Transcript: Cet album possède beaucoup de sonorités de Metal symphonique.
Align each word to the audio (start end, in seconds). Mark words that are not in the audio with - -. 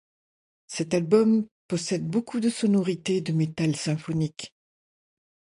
Cet 0.65 0.95
album 0.95 1.45
possède 1.67 2.07
beaucoup 2.07 2.39
de 2.39 2.49
sonorités 2.49 3.21
de 3.21 3.33
Metal 3.33 3.75
symphonique. 3.75 4.51